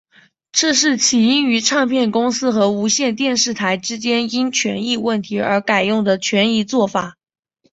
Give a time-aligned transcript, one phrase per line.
[0.51, 7.17] 这是起因于唱片公司和无线电视台之间因权益问题而改用的权宜作法。